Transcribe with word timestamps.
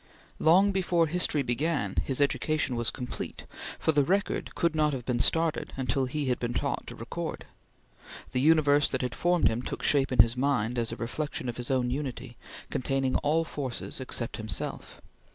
Long 0.39 0.71
before 0.71 1.05
history 1.05 1.43
began, 1.43 1.97
his 2.03 2.19
education 2.19 2.75
was 2.75 2.89
complete, 2.89 3.45
for 3.77 3.91
the 3.91 4.03
record 4.03 4.55
could 4.55 4.73
not 4.73 4.93
have 4.93 5.05
been 5.05 5.19
started 5.19 5.73
until 5.77 6.05
he 6.05 6.25
had 6.25 6.39
been 6.39 6.55
taught 6.55 6.87
to 6.87 6.95
record. 6.95 7.45
The 8.31 8.41
universe 8.41 8.89
that 8.89 9.03
had 9.03 9.13
formed 9.13 9.47
him 9.47 9.61
took 9.61 9.83
shape 9.83 10.11
in 10.11 10.17
his 10.17 10.35
mind 10.35 10.79
as 10.79 10.91
a 10.91 10.95
reflection 10.95 11.47
of 11.49 11.57
his 11.57 11.69
own 11.69 11.91
unity, 11.91 12.35
containing 12.71 13.13
all 13.17 13.43
forces 13.43 13.99
except 13.99 14.37
himself. 14.37 14.99